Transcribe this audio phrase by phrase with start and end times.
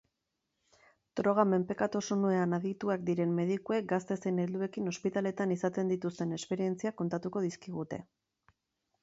[1.19, 8.03] Droga-menpekotasunean adituak diren medikuek gazte zein helduekin ospitaleetan izaten dituzten esperientziak kontatuko dizkigute.